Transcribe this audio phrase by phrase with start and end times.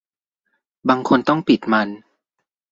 [0.89, 1.87] บางคนต้องปิดมัน